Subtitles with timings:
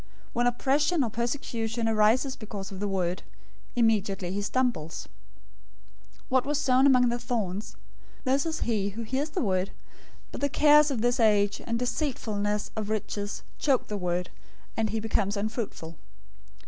[0.33, 3.21] When oppression or persecution arises because of the word,
[3.75, 5.07] immediately he stumbles.
[6.21, 7.75] 013:022 What was sown among the thorns,
[8.23, 9.69] this is he who hears the word,
[10.31, 14.31] but the cares of this age and the deceitfulness of riches choke the word,
[14.75, 15.99] and he becomes unfruitful.